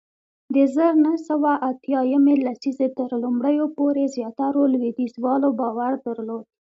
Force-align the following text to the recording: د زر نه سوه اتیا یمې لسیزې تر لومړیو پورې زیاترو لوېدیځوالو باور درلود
د 0.53 0.55
زر 0.75 0.93
نه 1.05 1.13
سوه 1.27 1.51
اتیا 1.69 1.99
یمې 2.13 2.35
لسیزې 2.45 2.87
تر 2.99 3.09
لومړیو 3.23 3.65
پورې 3.77 4.03
زیاترو 4.15 4.61
لوېدیځوالو 4.73 5.49
باور 5.59 5.93
درلود 6.05 6.45